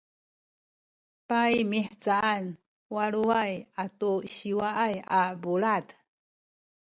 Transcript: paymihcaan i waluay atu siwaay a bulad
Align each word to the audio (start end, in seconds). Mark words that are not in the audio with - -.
paymihcaan 1.27 2.43
i 2.53 2.57
waluay 2.95 3.53
atu 3.83 4.09
siwaay 4.35 4.93
a 5.19 5.21
bulad 5.41 5.85